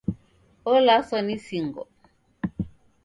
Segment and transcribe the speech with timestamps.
[0.73, 1.83] Olaswa ni singo.